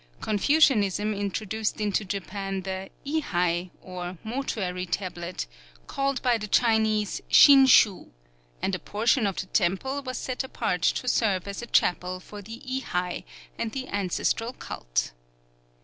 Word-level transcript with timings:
Confucianism 0.19 1.13
introduced 1.13 1.79
into 1.79 2.03
Japan 2.03 2.61
the 2.61 2.89
ihai, 3.05 3.69
or 3.81 4.17
mortuary 4.23 4.87
tablet, 4.87 5.45
called 5.85 6.23
by 6.23 6.39
the 6.39 6.47
Chinese 6.47 7.21
shin 7.27 7.67
shu; 7.67 8.11
and 8.63 8.73
a 8.73 8.79
portion 8.79 9.27
of 9.27 9.35
the 9.35 9.45
temple 9.45 10.01
was 10.01 10.17
set 10.17 10.43
apart 10.43 10.81
to 10.81 11.07
serve 11.07 11.47
as 11.47 11.61
a 11.61 11.67
chapel 11.67 12.19
for 12.19 12.41
the 12.41 12.61
ihai, 12.65 13.23
and 13.59 13.73
the 13.73 13.87
ancestral 13.89 14.53
cult. 14.53 15.11